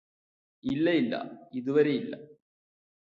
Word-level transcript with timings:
ഇല്ല 0.63 0.89
ഇല്ല 1.01 1.15
ഇതുവരെയില്ല 1.53 2.13